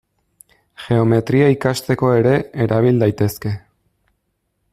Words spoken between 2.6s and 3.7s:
erabil daitezke.